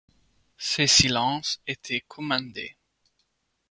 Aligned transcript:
Ce 0.57 0.87
silence 0.87 1.61
était 1.67 2.01
commandé. 2.07 2.75